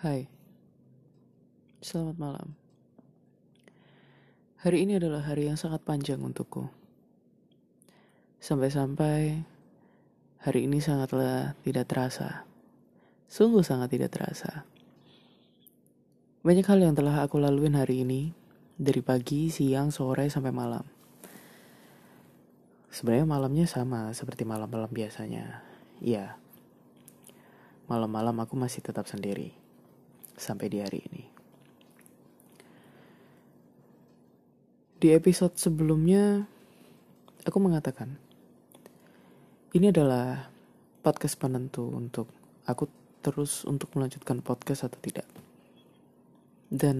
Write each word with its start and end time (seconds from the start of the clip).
Hai, 0.00 0.24
selamat 1.84 2.16
malam. 2.16 2.56
Hari 4.64 4.88
ini 4.88 4.96
adalah 4.96 5.20
hari 5.20 5.52
yang 5.52 5.60
sangat 5.60 5.84
panjang 5.84 6.16
untukku. 6.24 6.72
Sampai-sampai 8.40 9.44
hari 10.40 10.60
ini 10.64 10.80
sangatlah 10.80 11.52
tidak 11.60 11.84
terasa. 11.84 12.48
Sungguh 13.28 13.60
sangat 13.60 13.92
tidak 13.92 14.16
terasa. 14.16 14.64
Banyak 16.48 16.64
hal 16.64 16.80
yang 16.80 16.96
telah 16.96 17.20
aku 17.20 17.36
laluin 17.36 17.76
hari 17.76 18.00
ini, 18.00 18.32
dari 18.80 19.04
pagi, 19.04 19.52
siang, 19.52 19.92
sore, 19.92 20.32
sampai 20.32 20.48
malam. 20.48 20.88
Sebenarnya 22.88 23.28
malamnya 23.28 23.68
sama 23.68 24.16
seperti 24.16 24.48
malam-malam 24.48 24.88
biasanya. 24.88 25.60
Iya, 26.00 26.40
malam-malam 27.84 28.40
aku 28.40 28.56
masih 28.56 28.80
tetap 28.80 29.04
sendiri 29.04 29.59
sampai 30.40 30.66
di 30.72 30.78
hari 30.80 31.00
ini. 31.04 31.22
Di 35.00 35.16
episode 35.16 35.56
sebelumnya, 35.56 36.44
aku 37.44 37.56
mengatakan, 37.56 38.20
ini 39.72 39.88
adalah 39.88 40.50
podcast 41.00 41.40
penentu 41.40 41.88
untuk 41.88 42.28
aku 42.68 42.84
terus 43.24 43.64
untuk 43.64 43.92
melanjutkan 43.96 44.44
podcast 44.44 44.90
atau 44.90 44.98
tidak. 45.00 45.24
Dan 46.68 46.98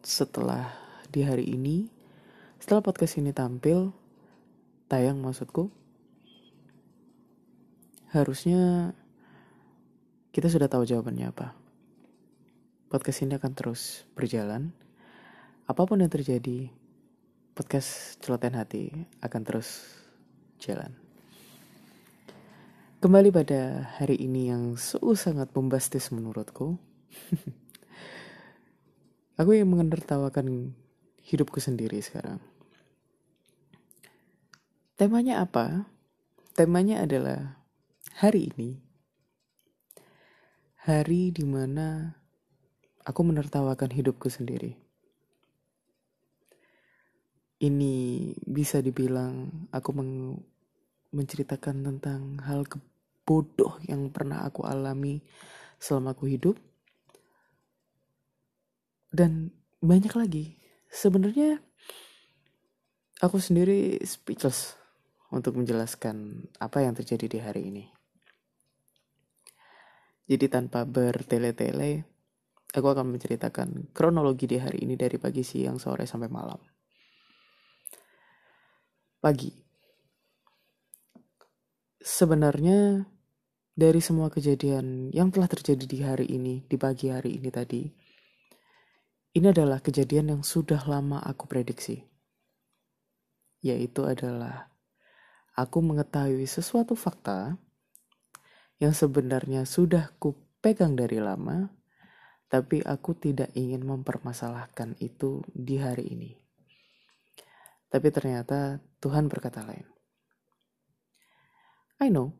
setelah 0.00 0.72
di 1.10 1.26
hari 1.26 1.52
ini, 1.52 1.90
setelah 2.62 2.86
podcast 2.86 3.20
ini 3.20 3.34
tampil, 3.34 3.92
tayang 4.88 5.20
maksudku, 5.20 5.68
harusnya 8.14 8.94
kita 10.30 10.46
sudah 10.46 10.70
tahu 10.70 10.86
jawabannya 10.86 11.28
apa. 11.28 11.57
Podcast 12.88 13.20
ini 13.20 13.36
akan 13.36 13.52
terus 13.52 14.08
berjalan. 14.16 14.72
Apa 15.68 15.84
pun 15.84 16.00
yang 16.00 16.08
terjadi, 16.08 16.72
podcast 17.52 18.16
celotehan 18.24 18.56
hati 18.56 18.88
akan 19.20 19.44
terus 19.44 19.84
jalan. 20.56 20.96
Kembali 23.04 23.28
pada 23.28 23.92
hari 24.00 24.16
ini 24.16 24.48
yang 24.48 24.80
sungguh 24.80 25.20
sangat 25.20 25.52
bombastis 25.52 26.08
menurutku. 26.16 26.80
Aku 29.44 29.52
yang 29.52 29.68
mengendertawakan 29.68 30.72
hidupku 31.28 31.60
sendiri 31.60 32.00
sekarang. 32.00 32.40
Temanya 34.96 35.44
apa? 35.44 35.92
Temanya 36.56 37.04
adalah 37.04 37.60
hari 38.16 38.48
ini. 38.48 38.80
Hari 40.88 41.36
di 41.36 41.44
mana 41.44 42.17
aku 43.08 43.24
menertawakan 43.24 43.88
hidupku 43.88 44.28
sendiri. 44.28 44.76
Ini 47.58 47.96
bisa 48.44 48.84
dibilang 48.84 49.66
aku 49.72 49.90
meng 49.96 50.36
menceritakan 51.08 51.88
tentang 51.88 52.36
hal 52.44 52.68
kebodoh 52.68 53.80
yang 53.88 54.12
pernah 54.12 54.44
aku 54.44 54.68
alami 54.68 55.24
selama 55.80 56.12
aku 56.12 56.28
hidup. 56.28 56.60
Dan 59.08 59.56
banyak 59.80 60.12
lagi. 60.12 60.60
Sebenarnya 60.92 61.64
aku 63.24 63.40
sendiri 63.40 63.96
speechless 64.04 64.76
untuk 65.32 65.56
menjelaskan 65.56 66.44
apa 66.60 66.84
yang 66.84 66.92
terjadi 66.92 67.26
di 67.26 67.38
hari 67.40 67.62
ini. 67.72 67.84
Jadi 70.28 70.44
tanpa 70.52 70.84
bertele-tele, 70.84 72.04
aku 72.74 72.86
akan 72.86 73.16
menceritakan 73.16 73.92
kronologi 73.96 74.44
di 74.44 74.60
hari 74.60 74.84
ini 74.84 74.94
dari 74.98 75.16
pagi, 75.16 75.40
siang, 75.40 75.80
sore, 75.80 76.04
sampai 76.04 76.28
malam. 76.28 76.60
Pagi. 79.18 79.50
Sebenarnya 81.98 83.04
dari 83.78 84.00
semua 84.02 84.26
kejadian 84.26 85.14
yang 85.14 85.30
telah 85.30 85.46
terjadi 85.46 85.84
di 85.86 85.98
hari 86.02 86.26
ini, 86.28 86.66
di 86.66 86.76
pagi 86.76 87.08
hari 87.08 87.38
ini 87.38 87.48
tadi, 87.48 87.82
ini 89.38 89.46
adalah 89.46 89.78
kejadian 89.78 90.34
yang 90.34 90.42
sudah 90.42 90.82
lama 90.90 91.22
aku 91.22 91.46
prediksi. 91.46 92.02
Yaitu 93.62 94.06
adalah 94.06 94.70
aku 95.54 95.78
mengetahui 95.82 96.46
sesuatu 96.46 96.94
fakta 96.94 97.58
yang 98.78 98.94
sebenarnya 98.94 99.66
sudah 99.66 100.14
kupegang 100.22 100.94
dari 100.94 101.18
lama, 101.18 101.77
tapi 102.48 102.80
aku 102.80 103.12
tidak 103.12 103.52
ingin 103.52 103.84
mempermasalahkan 103.84 104.96
itu 105.04 105.44
di 105.52 105.76
hari 105.76 106.08
ini. 106.08 106.30
Tapi 107.88 108.08
ternyata 108.08 108.80
Tuhan 109.00 109.28
berkata 109.28 109.64
lain. 109.64 109.84
I 112.00 112.08
know. 112.08 112.36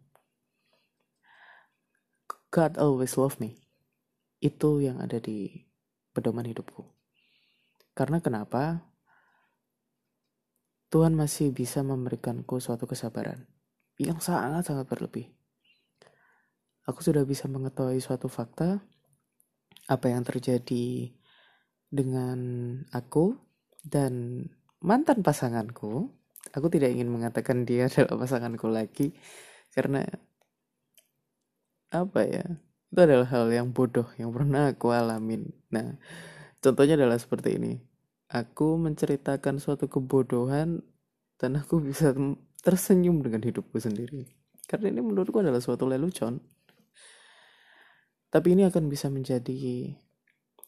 God 2.49 2.81
always 2.81 3.17
love 3.21 3.37
me. 3.37 3.61
Itu 4.41 4.81
yang 4.81 5.05
ada 5.05 5.21
di 5.21 5.69
pedoman 6.17 6.49
hidupku. 6.49 6.89
Karena 7.93 8.25
kenapa? 8.25 8.89
Tuhan 10.89 11.13
masih 11.13 11.53
bisa 11.53 11.85
memberikanku 11.85 12.57
suatu 12.65 12.89
kesabaran 12.89 13.45
yang 14.01 14.25
sangat-sangat 14.25 14.89
berlebih. 14.89 15.29
Aku 16.89 17.05
sudah 17.05 17.29
bisa 17.29 17.45
mengetahui 17.45 18.01
suatu 18.01 18.33
fakta 18.33 18.81
apa 19.89 20.13
yang 20.13 20.23
terjadi 20.23 21.11
dengan 21.89 22.39
aku 22.93 23.35
dan 23.81 24.45
mantan 24.85 25.25
pasanganku. 25.25 26.13
Aku 26.53 26.69
tidak 26.73 26.93
ingin 26.93 27.09
mengatakan 27.09 27.65
dia 27.65 27.89
adalah 27.91 28.21
pasanganku 28.21 28.69
lagi 28.69 29.17
karena 29.73 30.05
apa 31.89 32.21
ya? 32.25 32.47
Itu 32.89 33.01
adalah 33.05 33.29
hal 33.29 33.53
yang 33.53 33.73
bodoh 33.73 34.09
yang 34.17 34.33
pernah 34.33 34.73
aku 34.73 34.93
alamin. 34.93 35.53
Nah, 35.69 35.97
contohnya 36.61 36.97
adalah 36.97 37.21
seperti 37.21 37.61
ini. 37.61 37.73
Aku 38.29 38.77
menceritakan 38.77 39.57
suatu 39.61 39.89
kebodohan 39.89 40.85
dan 41.41 41.51
aku 41.57 41.81
bisa 41.81 42.13
tersenyum 42.65 43.25
dengan 43.25 43.45
hidupku 43.45 43.77
sendiri. 43.81 44.29
Karena 44.69 44.93
ini 44.93 45.01
menurutku 45.01 45.41
adalah 45.41 45.65
suatu 45.65 45.89
lelucon. 45.89 46.41
Tapi 48.29 48.53
ini 48.53 48.69
akan 48.69 48.93
bisa 48.93 49.09
menjadi 49.09 49.97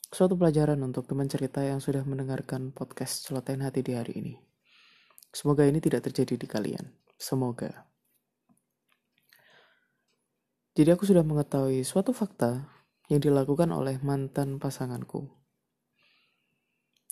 suatu 0.08 0.32
pelajaran 0.34 0.80
untuk 0.80 1.04
teman 1.04 1.28
cerita 1.28 1.60
yang 1.60 1.78
sudah 1.78 2.00
mendengarkan 2.08 2.72
podcast 2.72 3.28
celotehan 3.28 3.60
hati 3.60 3.84
di 3.84 3.92
hari 3.92 4.12
ini. 4.16 4.34
Semoga 5.30 5.68
ini 5.68 5.78
tidak 5.78 6.08
terjadi 6.08 6.40
di 6.40 6.46
kalian. 6.48 6.88
Semoga. 7.20 7.86
Jadi 10.72 10.88
aku 10.88 11.04
sudah 11.04 11.20
mengetahui 11.20 11.84
suatu 11.84 12.16
fakta 12.16 12.64
yang 13.12 13.20
dilakukan 13.20 13.68
oleh 13.74 14.00
mantan 14.00 14.56
pasanganku. 14.56 15.28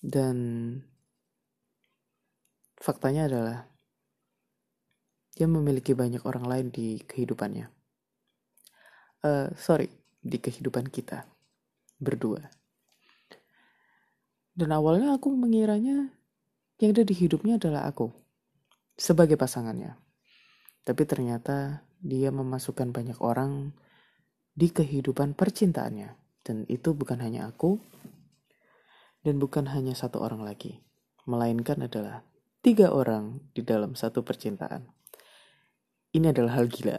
Dan 0.00 0.38
faktanya 2.78 3.28
adalah 3.28 3.58
dia 5.36 5.46
memiliki 5.50 5.92
banyak 5.92 6.24
orang 6.24 6.46
lain 6.46 6.66
di 6.72 7.02
kehidupannya. 7.02 7.66
Uh, 9.26 9.50
sorry, 9.58 9.90
di 10.18 10.38
kehidupan 10.38 10.90
kita 10.90 11.26
berdua. 11.98 12.42
Dan 14.58 14.74
awalnya 14.74 15.14
aku 15.14 15.30
mengiranya 15.30 16.10
yang 16.82 16.90
ada 16.94 17.06
di 17.06 17.14
hidupnya 17.14 17.58
adalah 17.58 17.86
aku 17.86 18.10
sebagai 18.98 19.38
pasangannya. 19.38 19.94
Tapi 20.82 21.02
ternyata 21.06 21.86
dia 22.02 22.30
memasukkan 22.34 22.90
banyak 22.90 23.18
orang 23.22 23.70
di 24.54 24.70
kehidupan 24.70 25.38
percintaannya. 25.38 26.10
Dan 26.42 26.64
itu 26.66 26.96
bukan 26.96 27.20
hanya 27.22 27.46
aku 27.46 27.78
dan 29.22 29.38
bukan 29.38 29.68
hanya 29.70 29.92
satu 29.92 30.22
orang 30.24 30.42
lagi. 30.42 30.80
Melainkan 31.28 31.84
adalah 31.84 32.24
tiga 32.64 32.90
orang 32.90 33.52
di 33.52 33.62
dalam 33.62 33.94
satu 33.94 34.24
percintaan. 34.24 34.88
Ini 36.10 36.32
adalah 36.32 36.58
hal 36.58 36.72
gila. 36.72 36.98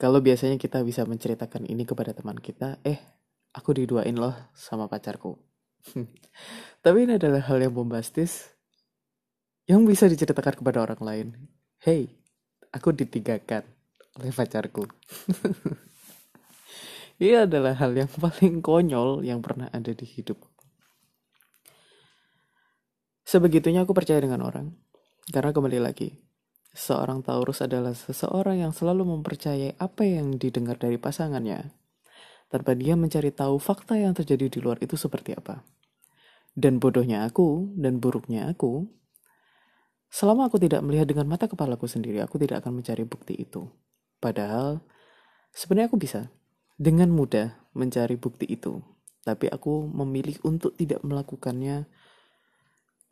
Kalau 0.00 0.18
biasanya 0.18 0.58
kita 0.58 0.82
bisa 0.82 1.06
menceritakan 1.06 1.68
ini 1.68 1.86
kepada 1.86 2.12
teman 2.12 2.38
kita, 2.38 2.80
eh, 2.82 2.98
aku 3.54 3.76
diduain 3.76 4.16
loh 4.16 4.34
sama 4.56 4.88
pacarku. 4.88 5.38
Tapi 6.84 6.98
ini 7.06 7.18
adalah 7.18 7.42
hal 7.46 7.58
yang 7.62 7.74
bombastis 7.74 8.52
yang 9.66 9.86
bisa 9.86 10.10
diceritakan 10.10 10.58
kepada 10.58 10.82
orang 10.82 11.00
lain. 11.00 11.28
Hey, 11.78 12.10
aku 12.74 12.90
ditigakan 12.90 13.62
oleh 14.18 14.32
pacarku. 14.34 14.84
Ini 17.22 17.46
adalah 17.46 17.78
hal 17.78 17.94
yang 17.94 18.10
paling 18.10 18.58
konyol 18.58 19.22
yang 19.22 19.38
pernah 19.38 19.70
ada 19.70 19.94
di 19.94 20.02
hidup. 20.02 20.42
Sebegitunya 23.22 23.86
aku 23.86 23.94
percaya 23.94 24.18
dengan 24.18 24.42
orang. 24.42 24.74
Karena 25.30 25.54
kembali 25.54 25.78
lagi, 25.78 26.10
Seorang 26.72 27.20
Taurus 27.20 27.60
adalah 27.60 27.92
seseorang 27.92 28.64
yang 28.64 28.72
selalu 28.72 29.04
mempercayai 29.04 29.76
apa 29.76 30.08
yang 30.08 30.40
didengar 30.40 30.80
dari 30.80 30.96
pasangannya. 30.96 31.68
tanpa 32.52 32.76
dia 32.76 32.92
mencari 33.00 33.32
tahu 33.32 33.56
fakta 33.56 33.96
yang 33.96 34.12
terjadi 34.12 34.52
di 34.52 34.60
luar 34.60 34.76
itu 34.84 34.92
seperti 34.92 35.32
apa. 35.32 35.64
Dan 36.52 36.76
bodohnya 36.76 37.24
aku 37.24 37.72
dan 37.80 37.96
buruknya 37.96 38.44
aku, 38.52 38.84
selama 40.12 40.52
aku 40.52 40.60
tidak 40.60 40.84
melihat 40.84 41.08
dengan 41.08 41.32
mata 41.32 41.48
kepalaku 41.48 41.88
sendiri, 41.88 42.20
aku 42.20 42.36
tidak 42.36 42.60
akan 42.60 42.84
mencari 42.84 43.08
bukti 43.08 43.40
itu. 43.40 43.72
Padahal 44.20 44.84
sebenarnya 45.56 45.88
aku 45.88 45.96
bisa 45.96 46.28
dengan 46.76 47.08
mudah 47.08 47.56
mencari 47.72 48.20
bukti 48.20 48.44
itu, 48.44 48.84
tapi 49.24 49.48
aku 49.48 49.88
memilih 49.88 50.36
untuk 50.44 50.76
tidak 50.76 51.00
melakukannya 51.00 51.88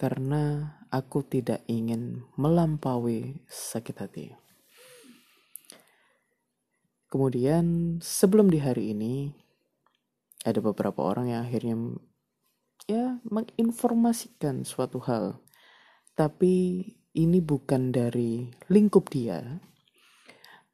karena 0.00 0.73
aku 0.88 1.20
tidak 1.29 1.61
ingin 1.69 2.25
melampaui 2.41 3.44
sakit 3.44 3.97
hati. 4.00 4.26
Kemudian 7.12 7.99
sebelum 8.00 8.49
di 8.49 8.64
hari 8.64 8.97
ini 8.97 9.29
ada 10.41 10.64
beberapa 10.64 11.05
orang 11.05 11.37
yang 11.37 11.41
akhirnya 11.44 11.76
ya 12.88 13.20
menginformasikan 13.29 14.64
suatu 14.64 15.05
hal. 15.05 15.37
Tapi 16.17 16.81
ini 17.12 17.38
bukan 17.44 17.93
dari 17.93 18.49
lingkup 18.73 19.12
dia, 19.12 19.61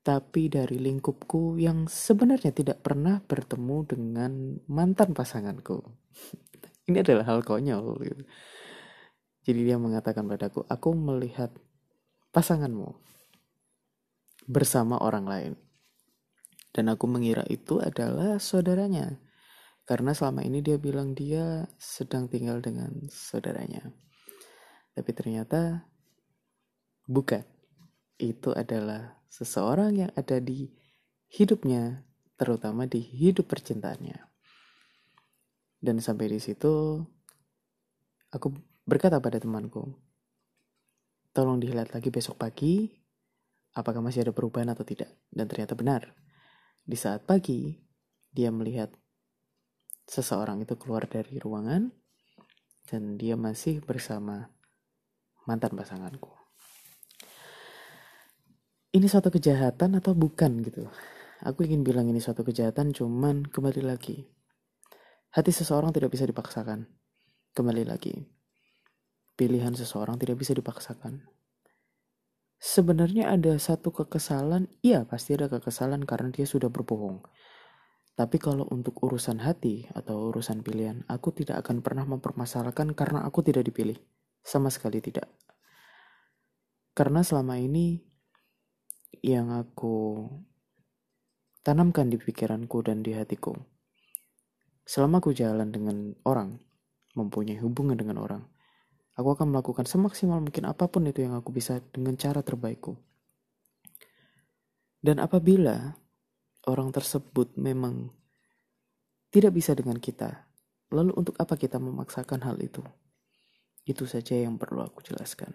tapi 0.06 0.46
dari 0.46 0.78
lingkupku 0.78 1.58
yang 1.58 1.90
sebenarnya 1.90 2.54
tidak 2.54 2.78
pernah 2.78 3.18
bertemu 3.18 3.78
dengan 3.90 4.32
mantan 4.70 5.18
pasanganku. 5.18 5.82
ini 6.88 7.02
adalah 7.02 7.26
hal 7.26 7.42
konyol. 7.42 7.98
Gitu. 8.06 8.22
Jadi 9.46 9.62
dia 9.62 9.78
mengatakan 9.78 10.26
padaku, 10.26 10.66
aku 10.66 10.90
melihat 10.98 11.54
pasanganmu 12.34 12.98
bersama 14.50 14.98
orang 14.98 15.26
lain. 15.30 15.52
Dan 16.74 16.90
aku 16.90 17.06
mengira 17.06 17.46
itu 17.46 17.78
adalah 17.78 18.42
saudaranya. 18.42 19.22
Karena 19.86 20.10
selama 20.10 20.42
ini 20.42 20.66
dia 20.66 20.82
bilang 20.82 21.14
dia 21.14 21.62
sedang 21.78 22.26
tinggal 22.26 22.58
dengan 22.58 22.90
saudaranya. 23.06 23.86
Tapi 24.98 25.10
ternyata 25.14 25.86
bukan. 27.06 27.46
Itu 28.18 28.50
adalah 28.50 29.22
seseorang 29.30 29.94
yang 29.94 30.10
ada 30.18 30.42
di 30.42 30.74
hidupnya, 31.30 32.02
terutama 32.34 32.90
di 32.90 32.98
hidup 32.98 33.46
percintaannya. 33.46 34.18
Dan 35.78 36.02
sampai 36.02 36.34
di 36.34 36.40
situ 36.42 36.98
aku 38.34 38.48
berkata 38.86 39.18
pada 39.18 39.42
temanku, 39.42 39.92
tolong 41.34 41.60
dilihat 41.60 41.92
lagi 41.92 42.08
besok 42.08 42.40
pagi 42.40 42.88
apakah 43.76 44.00
masih 44.00 44.24
ada 44.24 44.32
perubahan 44.32 44.72
atau 44.72 44.82
tidak. 44.88 45.12
Dan 45.28 45.44
ternyata 45.46 45.76
benar. 45.76 46.16
Di 46.80 46.96
saat 46.96 47.28
pagi, 47.28 47.76
dia 48.32 48.48
melihat 48.48 48.88
seseorang 50.08 50.64
itu 50.64 50.78
keluar 50.80 51.04
dari 51.04 51.36
ruangan 51.36 51.92
dan 52.86 53.20
dia 53.20 53.36
masih 53.36 53.84
bersama 53.84 54.48
mantan 55.44 55.76
pasanganku. 55.76 56.32
Ini 58.96 59.04
suatu 59.12 59.28
kejahatan 59.28 60.00
atau 60.00 60.16
bukan 60.16 60.64
gitu? 60.64 60.88
Aku 61.44 61.68
ingin 61.68 61.84
bilang 61.84 62.08
ini 62.08 62.22
suatu 62.22 62.40
kejahatan 62.46 62.96
cuman 62.96 63.44
kembali 63.44 63.84
lagi. 63.84 64.24
Hati 65.36 65.52
seseorang 65.52 65.92
tidak 65.92 66.16
bisa 66.16 66.24
dipaksakan. 66.24 66.88
Kembali 67.52 67.84
lagi. 67.84 68.35
Pilihan 69.36 69.76
seseorang 69.76 70.16
tidak 70.16 70.40
bisa 70.40 70.56
dipaksakan 70.56 71.36
Sebenarnya 72.56 73.28
ada 73.28 73.60
satu 73.60 73.92
kekesalan, 73.92 74.72
iya 74.80 75.04
pasti 75.04 75.36
ada 75.36 75.52
kekesalan 75.52 76.08
karena 76.08 76.32
dia 76.32 76.48
sudah 76.48 76.72
berbohong. 76.72 77.20
Tapi 78.16 78.40
kalau 78.40 78.64
untuk 78.72 78.96
urusan 79.04 79.44
hati 79.44 79.84
atau 79.92 80.32
urusan 80.32 80.64
pilihan, 80.64 81.04
aku 81.04 81.36
tidak 81.36 81.60
akan 81.60 81.84
pernah 81.84 82.08
mempermasalahkan 82.08 82.96
karena 82.96 83.28
aku 83.28 83.44
tidak 83.44 83.68
dipilih. 83.68 84.00
Sama 84.40 84.72
sekali 84.72 85.04
tidak. 85.04 85.28
Karena 86.96 87.20
selama 87.20 87.60
ini 87.60 88.00
yang 89.20 89.52
aku 89.52 90.24
tanamkan 91.60 92.08
di 92.08 92.16
pikiranku 92.16 92.80
dan 92.80 93.04
di 93.04 93.12
hatiku. 93.12 93.52
Selama 94.80 95.20
aku 95.20 95.36
jalan 95.36 95.68
dengan 95.68 96.16
orang, 96.24 96.56
mempunyai 97.12 97.60
hubungan 97.60 98.00
dengan 98.00 98.16
orang, 98.16 98.42
Aku 99.16 99.32
akan 99.32 99.56
melakukan 99.56 99.88
semaksimal 99.88 100.44
mungkin 100.44 100.68
apa 100.68 100.92
pun 100.92 101.08
itu 101.08 101.24
yang 101.24 101.32
aku 101.40 101.48
bisa 101.48 101.80
dengan 101.88 102.20
cara 102.20 102.44
terbaikku. 102.44 102.92
Dan 105.00 105.24
apabila 105.24 105.96
orang 106.68 106.92
tersebut 106.92 107.56
memang 107.56 108.12
tidak 109.32 109.56
bisa 109.56 109.72
dengan 109.72 109.96
kita, 109.96 110.44
lalu 110.92 111.16
untuk 111.16 111.32
apa 111.40 111.56
kita 111.56 111.80
memaksakan 111.80 112.44
hal 112.44 112.60
itu? 112.60 112.84
Itu 113.88 114.04
saja 114.04 114.36
yang 114.36 114.60
perlu 114.60 114.84
aku 114.84 115.00
jelaskan. 115.00 115.54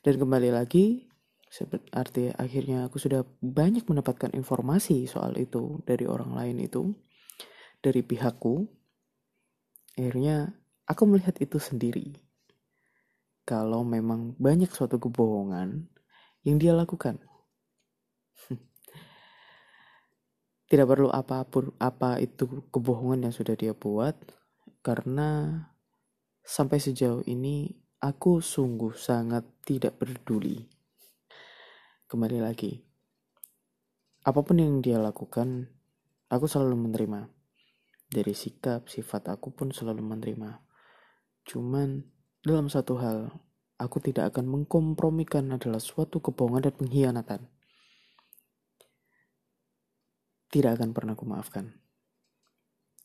Dan 0.00 0.16
kembali 0.16 0.48
lagi, 0.48 1.04
arti 1.92 2.32
akhirnya 2.32 2.88
aku 2.88 2.96
sudah 2.96 3.20
banyak 3.44 3.84
mendapatkan 3.84 4.32
informasi 4.32 5.04
soal 5.04 5.36
itu 5.36 5.84
dari 5.84 6.08
orang 6.08 6.32
lain 6.32 6.56
itu, 6.64 6.88
dari 7.84 8.00
pihakku. 8.00 8.64
Akhirnya 9.94 10.63
Aku 10.84 11.08
melihat 11.08 11.36
itu 11.40 11.56
sendiri. 11.56 12.20
Kalau 13.44 13.84
memang 13.84 14.36
banyak 14.36 14.68
suatu 14.68 15.00
kebohongan 15.00 15.88
yang 16.44 16.56
dia 16.60 16.76
lakukan. 16.76 17.20
Tidak 20.68 20.86
perlu 20.88 21.08
apa 21.08 21.44
pun 21.48 21.72
apa 21.80 22.20
itu 22.20 22.68
kebohongan 22.68 23.28
yang 23.28 23.34
sudah 23.36 23.56
dia 23.56 23.72
buat 23.72 24.16
karena 24.84 25.60
sampai 26.44 26.76
sejauh 26.76 27.24
ini 27.24 27.72
aku 28.04 28.44
sungguh 28.44 28.92
sangat 28.92 29.48
tidak 29.64 29.96
peduli. 29.96 30.68
Kembali 32.04 32.38
lagi. 32.44 32.84
Apa 34.24 34.40
pun 34.44 34.60
yang 34.60 34.80
dia 34.84 35.00
lakukan, 35.00 35.68
aku 36.28 36.44
selalu 36.48 36.88
menerima. 36.88 37.28
Dari 38.08 38.32
sikap, 38.36 38.88
sifat 38.88 39.32
aku 39.32 39.52
pun 39.52 39.72
selalu 39.72 40.04
menerima. 40.04 40.63
Cuman 41.44 42.04
dalam 42.40 42.72
satu 42.72 42.96
hal, 43.00 43.32
aku 43.76 44.00
tidak 44.00 44.34
akan 44.34 44.48
mengkompromikan 44.48 45.52
adalah 45.52 45.80
suatu 45.80 46.20
kebohongan 46.20 46.68
dan 46.68 46.74
pengkhianatan. 46.76 47.40
Tidak 50.48 50.70
akan 50.70 50.90
pernah 50.94 51.12
aku 51.18 51.26
maafkan. 51.26 51.74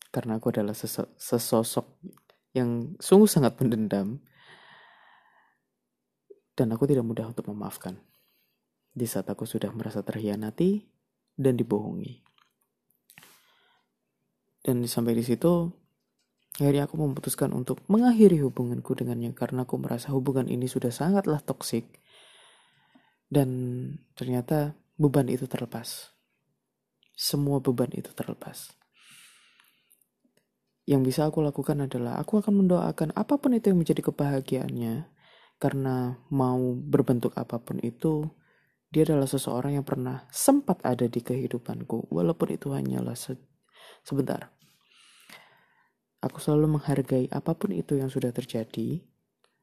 Karena 0.10 0.38
aku 0.38 0.50
adalah 0.54 0.74
sesosok 0.74 1.86
yang 2.54 2.98
sungguh 2.98 3.30
sangat 3.30 3.58
pendendam. 3.58 4.22
Dan 6.54 6.76
aku 6.76 6.86
tidak 6.90 7.08
mudah 7.08 7.32
untuk 7.32 7.48
memaafkan. 7.48 7.96
Di 8.92 9.08
saat 9.08 9.32
aku 9.32 9.48
sudah 9.48 9.72
merasa 9.72 10.04
terhianati 10.04 10.84
dan 11.40 11.56
dibohongi. 11.56 12.20
Dan 14.60 14.84
sampai 14.84 15.16
di 15.16 15.24
situ 15.24 15.72
Akhirnya 16.58 16.90
aku 16.90 16.98
memutuskan 16.98 17.54
untuk 17.54 17.86
mengakhiri 17.86 18.42
hubunganku 18.42 18.98
dengannya 18.98 19.32
karena 19.38 19.70
aku 19.70 19.78
merasa 19.78 20.10
hubungan 20.12 20.50
ini 20.50 20.66
sudah 20.66 20.90
sangatlah 20.90 21.38
toksik. 21.44 21.86
Dan 23.30 23.50
ternyata 24.18 24.74
beban 24.98 25.30
itu 25.30 25.46
terlepas. 25.46 26.10
Semua 27.14 27.62
beban 27.62 27.94
itu 27.94 28.10
terlepas. 28.18 28.74
Yang 30.90 31.02
bisa 31.06 31.22
aku 31.30 31.46
lakukan 31.46 31.86
adalah 31.86 32.18
aku 32.18 32.42
akan 32.42 32.66
mendoakan 32.66 33.14
apa 33.14 33.38
pun 33.38 33.54
itu 33.54 33.70
yang 33.70 33.80
menjadi 33.80 34.02
kebahagiaannya. 34.10 35.06
Karena 35.62 36.18
mau 36.34 36.74
berbentuk 36.74 37.38
apa 37.38 37.62
pun 37.62 37.78
itu, 37.84 38.26
dia 38.90 39.06
adalah 39.06 39.30
seseorang 39.30 39.78
yang 39.78 39.86
pernah 39.86 40.26
sempat 40.34 40.82
ada 40.82 41.06
di 41.06 41.22
kehidupanku. 41.22 42.10
Walaupun 42.10 42.58
itu 42.58 42.74
hanyalah 42.74 43.14
se 43.14 43.38
sebentar. 44.02 44.50
Aku 46.20 46.44
selalu 46.44 46.80
menghargai 46.80 47.32
apa 47.32 47.56
pun 47.56 47.72
itu 47.72 47.96
yang 47.96 48.12
sudah 48.12 48.36
terjadi 48.36 49.00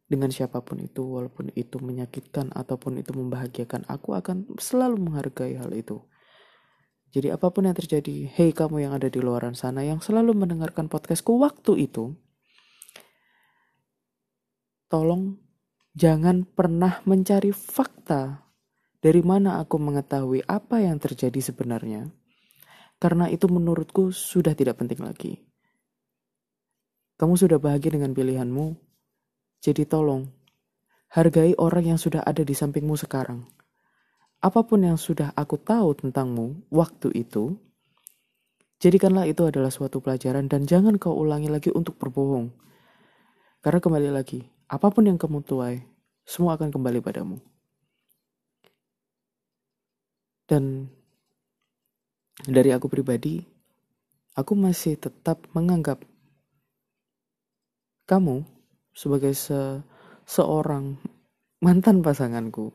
dengan 0.07 0.31
siapa 0.31 0.63
pun 0.63 0.79
itu, 0.79 1.03
walaupun 1.03 1.51
itu 1.59 1.83
menyakitkan 1.83 2.55
ataupun 2.55 3.03
itu 3.03 3.11
membahagiakan, 3.11 3.91
aku 3.91 4.15
akan 4.15 4.47
selalu 4.57 5.03
menghargai 5.03 5.59
hal 5.59 5.75
itu. 5.75 5.99
Jadi 7.11 7.35
apa 7.35 7.51
pun 7.51 7.67
yang 7.67 7.75
terjadi, 7.75 8.31
hei 8.39 8.55
kamu 8.55 8.87
yang 8.87 8.93
ada 8.95 9.11
di 9.11 9.19
luaran 9.19 9.59
sana 9.59 9.83
yang 9.83 9.99
selalu 9.99 10.33
mendengarkan 10.33 10.87
podcastku 10.87 11.35
waktu 11.43 11.91
itu, 11.91 12.15
tolong 14.87 15.43
jangan 15.99 16.47
pernah 16.47 17.03
mencari 17.03 17.51
fakta 17.51 18.47
dari 19.03 19.23
mana 19.27 19.59
aku 19.59 19.77
mengetahui 19.83 20.47
apa 20.47 20.87
yang 20.87 21.03
terjadi 21.03 21.41
sebenarnya. 21.43 22.15
Karena 22.97 23.27
itu 23.29 23.51
menurutku 23.51 24.09
sudah 24.15 24.57
tidak 24.57 24.81
penting 24.81 25.03
lagi. 25.05 25.43
Kamu 27.17 27.35
sudah 27.37 27.57
bahagia 27.57 27.97
dengan 27.97 28.13
pilihanmu, 28.13 28.77
jadi 29.65 29.89
tolong 29.89 30.29
hargai 31.13 31.57
orang 31.57 31.97
yang 31.97 32.01
sudah 32.01 32.21
ada 32.21 32.45
di 32.45 32.53
sampingmu 32.53 32.93
sekarang. 32.97 33.49
Apa 34.45 34.69
pun 34.69 34.85
yang 34.85 35.01
sudah 35.01 35.33
aku 35.33 35.57
tahu 35.57 35.97
tentangmu 35.97 36.69
waktu 36.69 37.09
itu, 37.17 37.57
Jadikanlah 38.77 39.25
itu 39.25 39.41
adalah 39.49 39.73
suatu 39.73 40.05
pelajaran 40.05 40.53
dan 40.53 40.69
jangan 40.69 41.01
kau 41.01 41.17
ulangi 41.17 41.49
lagi 41.49 41.73
untuk 41.73 41.97
berbohong. 41.97 42.53
Karena 43.65 43.81
kembali 43.81 44.11
lagi, 44.13 44.45
apa 44.69 44.93
pun 44.93 45.09
yang 45.09 45.17
kamu 45.17 45.41
tuai, 45.41 45.81
semua 46.29 46.61
akan 46.61 46.69
kembali 46.69 47.01
padamu. 47.01 47.41
Dan 50.45 50.93
dari 52.45 52.71
aku 52.71 52.87
pribadi, 52.93 53.41
aku 54.37 54.53
masih 54.53 55.01
tetap 55.01 55.41
menganggap 55.57 56.05
kamu 58.07 58.47
sebagai 58.95 59.35
se 59.35 59.83
seorang 60.27 60.95
mantan 61.63 62.03
pasanganku. 62.03 62.71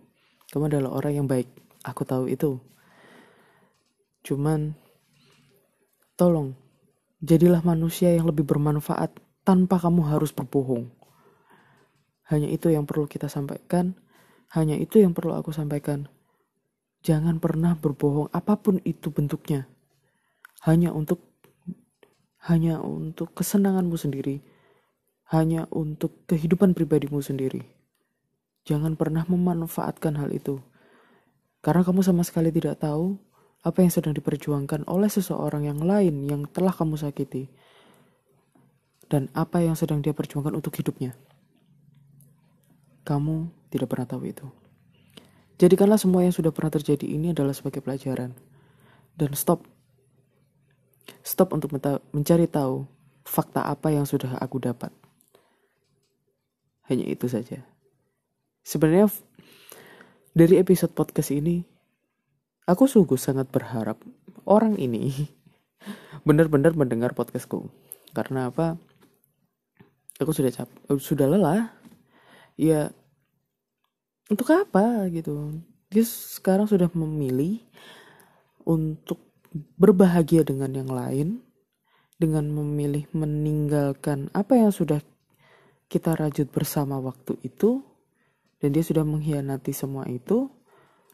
Kamu 0.52 0.68
adalah 0.68 0.92
orang 0.92 1.14
yang 1.24 1.28
baik. 1.28 1.48
Aku 1.88 2.04
tahu 2.04 2.28
itu. 2.28 2.60
Cuman 4.22 4.76
tolong 6.20 6.54
jadilah 7.24 7.64
manusia 7.64 8.12
yang 8.12 8.28
lebih 8.28 8.44
bermanfaat 8.44 9.16
tanpa 9.48 9.80
kamu 9.80 10.12
harus 10.12 10.36
berbohong. 10.36 10.92
Hanya 12.28 12.52
itu 12.52 12.68
yang 12.68 12.84
perlu 12.84 13.08
kita 13.08 13.32
sampaikan. 13.32 13.96
Hanya 14.52 14.76
itu 14.76 15.00
yang 15.00 15.16
perlu 15.16 15.32
aku 15.32 15.56
sampaikan. 15.56 16.12
Jangan 17.02 17.40
pernah 17.40 17.74
berbohong 17.80 18.30
apa 18.36 18.60
pun 18.60 18.84
itu 18.84 19.10
bentuknya. 19.10 19.66
Hanya 20.68 20.92
untuk 20.92 21.24
hanya 22.52 22.82
untuk 22.82 23.34
kesenanganmu 23.38 23.96
sendiri 23.96 24.51
hanya 25.32 25.64
untuk 25.72 26.28
kehidupan 26.28 26.76
pribadimu 26.76 27.24
sendiri. 27.24 27.64
Jangan 28.68 29.00
pernah 29.00 29.24
memanfaatkan 29.24 30.20
hal 30.20 30.30
itu. 30.36 30.60
Karena 31.64 31.88
kamu 31.88 32.04
sama 32.04 32.28
sekali 32.28 32.52
tidak 32.52 32.84
tahu 32.84 33.16
apa 33.64 33.80
yang 33.80 33.94
sedang 33.94 34.12
diperjuangkan 34.12 34.84
oleh 34.92 35.08
seseorang 35.08 35.72
yang 35.72 35.80
lain 35.80 36.28
yang 36.28 36.44
telah 36.52 36.76
kamu 36.76 37.00
sakiti. 37.00 37.48
Dan 39.08 39.32
apa 39.32 39.64
yang 39.64 39.80
sedang 39.80 40.04
dia 40.04 40.12
perjuangkan 40.12 40.52
untuk 40.52 40.76
hidupnya. 40.76 41.16
Kamu 43.08 43.50
tidak 43.72 43.88
pernah 43.88 44.08
tahu 44.08 44.24
itu. 44.28 44.46
Jadikanlah 45.58 46.00
semua 46.00 46.28
yang 46.28 46.36
sudah 46.36 46.52
pernah 46.52 46.76
terjadi 46.76 47.08
ini 47.08 47.32
adalah 47.32 47.56
sebagai 47.56 47.80
pelajaran. 47.80 48.36
Dan 49.16 49.32
stop. 49.36 49.64
Stop 51.24 51.56
untuk 51.56 51.72
mencari 52.12 52.52
tahu 52.52 52.84
fakta 53.24 53.64
apa 53.68 53.96
yang 53.96 54.04
sudah 54.04 54.36
aku 54.42 54.60
dapat. 54.60 55.01
Hanya 56.92 57.08
itu 57.08 57.32
saja. 57.32 57.64
Sebenarnya 58.68 59.08
dari 60.36 60.60
episode 60.60 60.92
podcast 60.92 61.32
ini, 61.32 61.64
aku 62.68 62.84
sungguh 62.84 63.16
sangat 63.16 63.48
berharap 63.48 63.96
orang 64.44 64.76
ini 64.76 65.32
benar-benar 66.28 66.76
mendengar 66.76 67.16
podcastku. 67.16 67.72
Karena 68.12 68.52
apa? 68.52 68.76
Aku 70.20 70.36
sudah 70.36 70.52
cap, 70.52 70.68
sudah 71.00 71.32
lelah. 71.32 71.72
Ya, 72.60 72.92
untuk 74.28 74.52
apa 74.52 75.08
gitu? 75.16 75.64
Dia 75.88 76.04
sekarang 76.04 76.68
sudah 76.68 76.92
memilih 76.92 77.64
untuk 78.68 79.32
berbahagia 79.80 80.44
dengan 80.44 80.76
yang 80.76 80.92
lain, 80.92 81.28
dengan 82.20 82.52
memilih 82.52 83.08
meninggalkan 83.16 84.28
apa 84.36 84.60
yang 84.60 84.76
sudah 84.76 85.00
kita 85.92 86.16
rajut 86.16 86.48
bersama 86.48 86.96
waktu 87.04 87.36
itu 87.44 87.84
dan 88.64 88.72
dia 88.72 88.80
sudah 88.80 89.04
mengkhianati 89.04 89.76
semua 89.76 90.08
itu, 90.08 90.48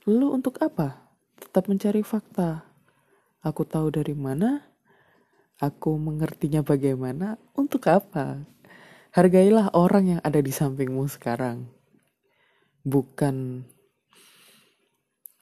lalu 0.06 0.38
untuk 0.38 0.62
apa? 0.62 1.10
Tetap 1.42 1.66
mencari 1.66 2.06
fakta. 2.06 2.62
Aku 3.42 3.66
tahu 3.66 3.90
dari 3.90 4.14
mana, 4.14 4.62
aku 5.58 5.98
mengertinya 5.98 6.62
bagaimana, 6.62 7.42
untuk 7.58 7.90
apa? 7.90 8.38
Hargailah 9.18 9.74
orang 9.74 10.14
yang 10.14 10.22
ada 10.22 10.38
di 10.38 10.54
sampingmu 10.54 11.10
sekarang. 11.10 11.66
Bukan 12.86 13.66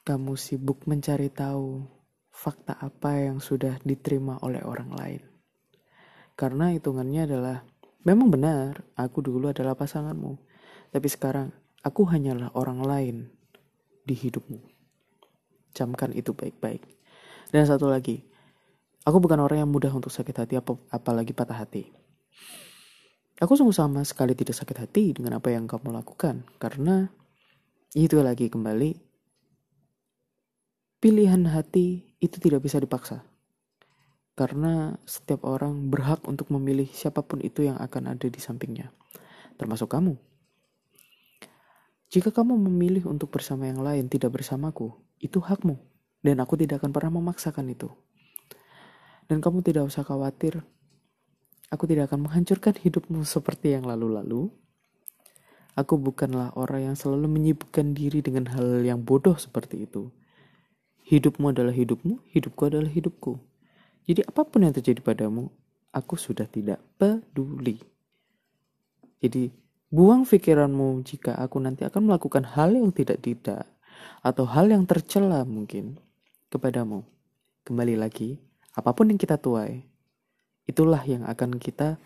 kamu 0.06 0.32
sibuk 0.40 0.88
mencari 0.88 1.28
tahu 1.28 1.84
fakta 2.32 2.78
apa 2.80 3.20
yang 3.20 3.42
sudah 3.42 3.76
diterima 3.84 4.40
oleh 4.40 4.64
orang 4.64 4.90
lain. 4.96 5.22
Karena 6.38 6.72
hitungannya 6.72 7.22
adalah 7.26 7.58
Memang 8.06 8.30
benar, 8.30 8.86
aku 8.94 9.18
dulu 9.18 9.50
adalah 9.50 9.74
pasanganmu. 9.74 10.38
Tapi 10.94 11.08
sekarang, 11.10 11.50
aku 11.82 12.06
hanyalah 12.06 12.54
orang 12.54 12.78
lain 12.86 13.16
di 14.06 14.14
hidupmu. 14.14 14.62
Camkan 15.74 16.14
itu 16.14 16.30
baik-baik. 16.30 16.86
Dan 17.50 17.66
satu 17.66 17.90
lagi, 17.90 18.22
aku 19.02 19.18
bukan 19.18 19.42
orang 19.42 19.66
yang 19.66 19.70
mudah 19.74 19.90
untuk 19.90 20.14
sakit 20.14 20.38
hati, 20.38 20.54
ap 20.54 20.70
apalagi 20.94 21.34
patah 21.34 21.58
hati. 21.58 21.90
Aku 23.42 23.58
sungguh 23.58 23.74
sama 23.74 24.06
sekali 24.06 24.38
tidak 24.38 24.54
sakit 24.54 24.86
hati 24.86 25.04
dengan 25.10 25.42
apa 25.42 25.50
yang 25.50 25.66
kamu 25.66 25.90
lakukan. 25.90 26.46
Karena 26.62 27.10
itu 27.90 28.22
lagi 28.22 28.46
kembali, 28.46 28.94
pilihan 31.02 31.42
hati 31.50 32.16
itu 32.22 32.38
tidak 32.38 32.62
bisa 32.62 32.78
dipaksa. 32.78 33.26
Karena 34.36 34.92
setiap 35.08 35.48
orang 35.48 35.88
berhak 35.88 36.20
untuk 36.28 36.52
memilih 36.52 36.84
siapa 36.92 37.24
pun 37.24 37.40
itu 37.40 37.64
yang 37.64 37.80
akan 37.80 38.12
ada 38.12 38.28
di 38.28 38.36
sampingnya, 38.36 38.92
termasuk 39.56 39.88
kamu. 39.88 40.12
Jika 42.12 42.30
kamu 42.30 42.60
memilih 42.68 43.08
untuk 43.08 43.32
bersama 43.32 43.64
yang 43.64 43.80
lain, 43.80 44.12
tidak 44.12 44.36
bersamaku, 44.36 44.92
itu 45.24 45.40
hakmu, 45.40 45.80
dan 46.20 46.36
aku 46.44 46.60
tidak 46.60 46.84
akan 46.84 46.92
pernah 46.92 47.16
memaksakan 47.16 47.64
itu. 47.72 47.88
Dan 49.24 49.40
kamu 49.40 49.64
tidak 49.64 49.88
usah 49.88 50.04
khawatir, 50.04 50.60
aku 51.72 51.88
tidak 51.88 52.12
akan 52.12 52.28
menghancurkan 52.28 52.76
hidupmu 52.76 53.24
seperti 53.24 53.72
yang 53.72 53.88
lalu-lalu. 53.88 54.52
Aku 55.80 55.96
bukanlah 55.96 56.52
orang 56.60 56.92
yang 56.92 56.96
selalu 56.96 57.24
menyibukkan 57.24 57.96
diri 57.96 58.20
dengan 58.20 58.52
hal 58.52 58.84
yang 58.84 59.00
bodoh 59.00 59.40
seperti 59.40 59.88
itu. 59.88 60.12
Hidupmu 61.08 61.56
adalah 61.56 61.72
hidupmu, 61.72 62.20
hidupku 62.36 62.62
adalah 62.68 62.92
hidupku. 62.92 63.55
Jadi 64.06 64.22
apa 64.22 64.46
pun 64.46 64.62
yang 64.62 64.70
terjadi 64.70 65.02
padamu, 65.02 65.50
aku 65.90 66.14
sudah 66.14 66.46
tidak 66.46 66.78
peduli. 66.94 67.82
Jadi 69.18 69.50
buang 69.90 70.22
pikiranmu 70.22 71.02
jika 71.02 71.34
aku 71.34 71.58
nanti 71.58 71.82
akan 71.82 72.06
melakukan 72.06 72.46
hal 72.46 72.70
yang 72.70 72.94
tidak-tidak 72.94 73.66
atau 74.22 74.46
hal 74.46 74.70
yang 74.70 74.86
tercela 74.86 75.42
mungkin 75.42 75.98
kepadamu. 76.54 77.02
Kembali 77.66 77.98
lagi, 77.98 78.38
apa 78.78 78.94
pun 78.94 79.10
yang 79.10 79.18
kita 79.18 79.42
tuai, 79.42 79.82
itulah 80.70 81.02
yang 81.02 81.26
akan 81.26 81.58
kita 81.58 81.98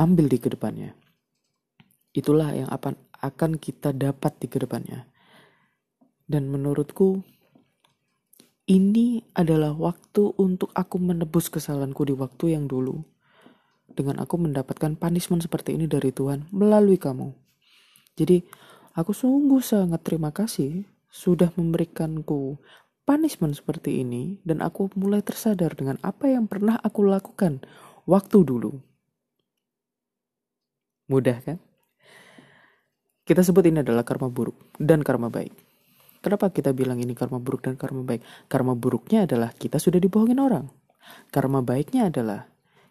ambil 0.00 0.32
di 0.32 0.40
ke 0.40 0.48
depannya. 0.48 0.96
Itulah 2.16 2.56
yang 2.56 2.72
akan 3.20 3.52
kita 3.60 3.92
dapat 3.92 4.32
di 4.40 4.48
ke 4.48 4.56
depannya. 4.56 5.04
Dan 6.24 6.48
menurutku 6.48 7.20
ini 8.70 9.26
adalah 9.34 9.74
waktu 9.74 10.30
untuk 10.38 10.70
aku 10.78 11.02
menebus 11.02 11.50
kesalahanku 11.50 12.06
di 12.06 12.14
waktu 12.14 12.54
yang 12.54 12.70
dulu. 12.70 13.02
Dengan 13.90 14.22
aku 14.22 14.38
mendapatkan 14.38 14.94
punishment 14.94 15.42
seperti 15.42 15.74
ini 15.74 15.90
dari 15.90 16.14
Tuhan 16.14 16.46
melalui 16.54 16.94
kamu. 16.94 17.34
Jadi, 18.14 18.46
aku 18.94 19.10
sungguh 19.10 19.58
sangat 19.58 20.06
terima 20.06 20.30
kasih 20.30 20.86
sudah 21.10 21.50
memberikanku 21.58 22.62
punishment 23.02 23.58
seperti 23.58 24.06
ini 24.06 24.38
dan 24.46 24.62
aku 24.62 24.86
mulai 24.94 25.18
tersadar 25.18 25.74
dengan 25.74 25.98
apa 26.06 26.30
yang 26.30 26.46
pernah 26.46 26.78
aku 26.78 27.02
lakukan 27.02 27.58
waktu 28.06 28.46
dulu. 28.46 28.78
Mudah 31.10 31.42
kan? 31.42 31.58
Kita 33.26 33.42
sebut 33.42 33.66
ini 33.66 33.82
adalah 33.82 34.06
karma 34.06 34.30
buruk 34.30 34.54
dan 34.78 35.02
karma 35.02 35.26
baik. 35.26 35.69
Kenapa 36.20 36.52
kita 36.52 36.76
bilang 36.76 37.00
ini 37.00 37.16
karma 37.16 37.40
buruk 37.40 37.64
dan 37.64 37.80
karma 37.80 38.04
baik? 38.04 38.20
Karma 38.44 38.76
buruknya 38.76 39.24
adalah 39.24 39.56
kita 39.56 39.80
sudah 39.80 39.96
dibohongin 39.96 40.36
orang. 40.36 40.68
Karma 41.32 41.64
baiknya 41.64 42.12
adalah 42.12 42.44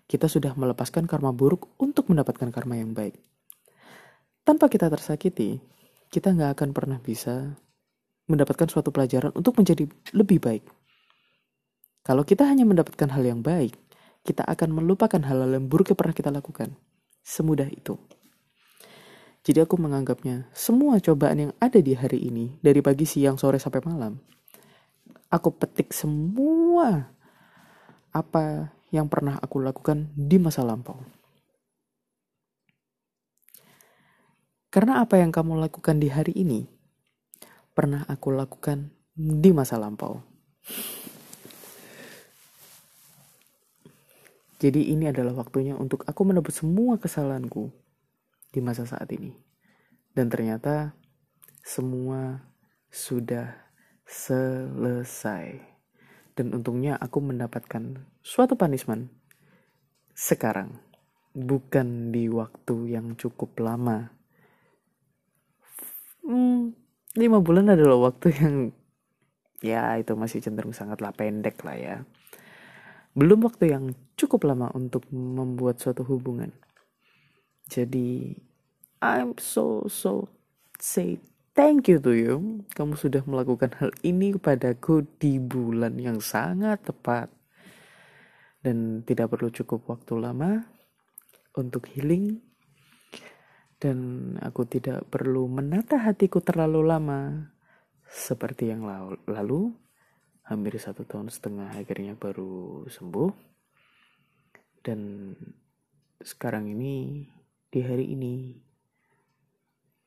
kita 0.09 0.25
sudah 0.25 0.57
melepaskan 0.57 1.05
karma 1.05 1.29
buruk 1.29 1.69
untuk 1.77 2.09
mendapatkan 2.09 2.49
karma 2.49 2.81
yang 2.81 2.97
baik. 2.97 3.13
Tanpa 4.41 4.65
kita 4.65 4.89
tersakiti, 4.89 5.61
kita 6.09 6.33
nggak 6.33 6.57
akan 6.57 6.69
pernah 6.73 6.97
bisa 6.97 7.53
mendapatkan 8.25 8.65
suatu 8.65 8.89
pelajaran 8.89 9.29
untuk 9.37 9.61
menjadi 9.61 9.85
lebih 10.17 10.41
baik. 10.41 10.65
Kalau 12.01 12.25
kita 12.25 12.49
hanya 12.49 12.65
mendapatkan 12.65 13.13
hal 13.13 13.21
yang 13.21 13.45
baik, 13.45 13.77
kita 14.25 14.41
akan 14.41 14.73
melupakan 14.73 15.21
hal-hal 15.21 15.53
yang 15.53 15.69
buruk 15.69 15.93
yang 15.93 15.99
pernah 16.01 16.15
kita 16.17 16.33
lakukan. 16.33 16.73
Semudah 17.21 17.69
itu. 17.69 17.93
Jadi 19.39 19.63
aku 19.63 19.79
menganggapnya 19.79 20.51
semua 20.51 20.99
cobaan 20.99 21.49
yang 21.49 21.53
ada 21.63 21.79
di 21.79 21.95
hari 21.95 22.27
ini 22.27 22.59
dari 22.59 22.83
pagi, 22.83 23.07
siang, 23.07 23.39
sore 23.39 23.55
sampai 23.55 23.81
malam. 23.87 24.19
Aku 25.31 25.55
petik 25.55 25.95
semua 25.95 27.07
apa 28.11 28.73
yang 28.89 29.07
pernah 29.07 29.37
aku 29.39 29.61
lakukan 29.61 30.09
di 30.17 30.37
masa 30.41 30.65
lampau. 30.65 30.99
Karena 34.69 35.01
apa 35.01 35.17
yang 35.17 35.33
kamu 35.33 35.57
lakukan 35.65 35.97
di 35.97 36.13
hari 36.13 36.33
ini 36.35 36.69
pernah 37.73 38.05
aku 38.05 38.29
lakukan 38.29 38.93
di 39.17 39.49
masa 39.49 39.81
lampau. 39.81 40.21
Jadi 44.59 44.91
ini 44.91 45.07
adalah 45.07 45.31
waktunya 45.39 45.73
untuk 45.73 46.03
aku 46.03 46.21
menebus 46.27 46.59
semua 46.59 46.99
kesalahanku 46.99 47.71
di 48.49 48.59
masa 48.59 48.85
saat 48.85 49.09
ini. 49.13 49.33
Dan 50.13 50.27
ternyata 50.29 50.93
semua 51.61 52.43
sudah 52.89 53.53
selesai. 54.05 55.61
Dan 56.33 56.55
untungnya 56.55 56.97
aku 56.97 57.21
mendapatkan 57.21 58.05
suatu 58.23 58.57
punishment 58.57 59.11
sekarang. 60.17 60.81
Bukan 61.33 62.09
di 62.09 62.25
waktu 62.27 62.97
yang 62.97 63.13
cukup 63.13 63.53
lama. 63.61 64.09
Hmm, 66.25 66.73
lima 67.13 67.37
bulan 67.39 67.73
adalah 67.73 68.09
waktu 68.09 68.33
yang 68.33 68.55
ya 69.59 69.97
itu 69.99 70.15
masih 70.15 70.39
cenderung 70.39 70.71
sangatlah 70.71 71.11
pendek 71.11 71.59
lah 71.67 71.75
ya 71.75 71.95
belum 73.17 73.43
waktu 73.43 73.73
yang 73.73 73.97
cukup 74.13 74.45
lama 74.45 74.69
untuk 74.77 75.03
membuat 75.09 75.81
suatu 75.81 76.05
hubungan. 76.05 76.53
Jadi, 77.69 78.33
I'm 78.99 79.37
so 79.37 79.85
so 79.85 80.27
say 80.81 81.21
thank 81.53 81.85
you 81.85 82.01
to 82.01 82.11
you. 82.17 82.65
Kamu 82.73 82.97
sudah 82.97 83.21
melakukan 83.29 83.77
hal 83.77 83.93
ini 84.01 84.33
kepadaku 84.33 85.05
di 85.21 85.37
bulan 85.37 86.01
yang 86.01 86.17
sangat 86.17 86.81
tepat. 86.81 87.29
Dan 88.59 89.05
tidak 89.05 89.31
perlu 89.31 89.53
cukup 89.53 89.87
waktu 89.87 90.17
lama 90.17 90.65
untuk 91.55 91.85
healing. 91.93 92.41
Dan 93.79 94.35
aku 94.43 94.67
tidak 94.67 95.07
perlu 95.07 95.47
menata 95.47 96.01
hatiku 96.01 96.43
terlalu 96.43 96.83
lama 96.83 97.53
seperti 98.09 98.73
yang 98.73 98.83
lalu 99.29 99.71
hampir 100.49 100.81
satu 100.81 101.05
tahun 101.05 101.29
setengah 101.29 101.77
akhirnya 101.77 102.17
baru 102.17 102.83
sembuh 102.89 103.31
dan 104.81 105.31
sekarang 106.17 106.73
ini 106.73 107.29
di 107.69 107.85
hari 107.85 108.13
ini 108.13 108.57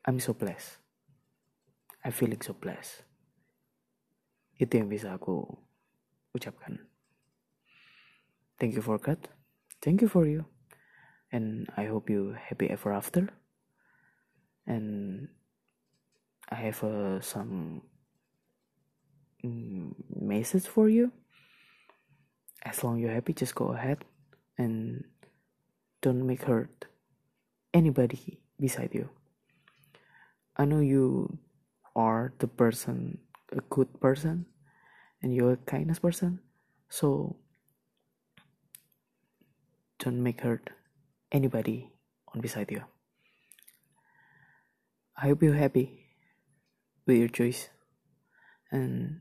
I'm 0.02 0.18
so 0.18 0.34
blessed. 0.34 0.82
I 2.02 2.10
feeling 2.10 2.42
so 2.42 2.54
blessed. 2.54 3.06
Itu 4.58 4.82
yang 4.82 4.90
bisa 4.90 5.14
aku 5.14 5.46
ucapkan. 6.34 6.82
Thank 8.58 8.74
you 8.74 8.82
for 8.82 8.98
God. 8.98 9.30
Thank 9.78 10.02
you 10.02 10.10
for 10.10 10.26
you. 10.26 10.50
And 11.30 11.70
I 11.78 11.86
hope 11.86 12.10
you 12.10 12.34
happy 12.34 12.66
ever 12.66 12.90
after. 12.90 13.30
And 14.66 15.30
I 16.50 16.58
have 16.66 16.82
uh, 16.82 17.22
some 17.22 17.86
Mm, 19.44 19.94
message 20.22 20.66
for 20.66 20.88
you. 20.88 21.10
As 22.62 22.84
long 22.84 22.98
you're 22.98 23.10
happy 23.10 23.34
just 23.34 23.56
go 23.56 23.74
ahead 23.74 24.04
and 24.56 25.02
don't 26.00 26.24
make 26.24 26.46
hurt 26.46 26.86
anybody 27.74 28.40
beside 28.60 28.90
you 28.92 29.08
i 30.56 30.64
know 30.64 30.80
you 30.80 31.38
are 31.96 32.32
the 32.38 32.46
person 32.46 33.18
a 33.52 33.60
good 33.70 34.00
person 34.00 34.46
and 35.22 35.34
you're 35.34 35.52
a 35.52 35.56
kindness 35.56 35.98
person 35.98 36.40
so 36.88 37.36
don't 39.98 40.22
make 40.22 40.40
hurt 40.40 40.70
anybody 41.30 41.90
on 42.34 42.40
beside 42.40 42.70
you 42.70 42.82
i 45.16 45.28
hope 45.28 45.42
you're 45.42 45.54
happy 45.54 46.06
with 47.06 47.16
your 47.16 47.28
choice 47.28 47.68
and 48.70 49.20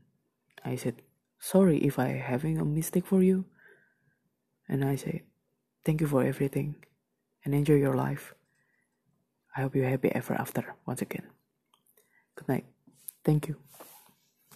I 0.64 0.76
said, 0.76 1.02
Sorry 1.38 1.78
if 1.78 1.98
I 1.98 2.08
having 2.08 2.58
a 2.58 2.64
mistake 2.64 3.06
for 3.06 3.22
you. 3.22 3.44
And 4.68 4.84
I 4.84 4.96
say, 4.96 5.22
Thank 5.84 6.00
you 6.00 6.06
for 6.06 6.24
everything 6.24 6.76
and 7.44 7.54
enjoy 7.54 7.74
your 7.74 7.94
life. 7.94 8.34
I 9.56 9.62
hope 9.62 9.74
you're 9.76 9.88
happy 9.88 10.10
ever 10.14 10.34
after 10.34 10.74
once 10.86 11.02
again. 11.02 11.26
Good 12.36 12.48
night. 12.48 12.64
Thank 13.24 13.48
you. 13.48 13.56